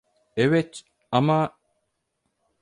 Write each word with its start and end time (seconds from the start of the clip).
Evet, 0.37 0.83
ama... 1.11 1.57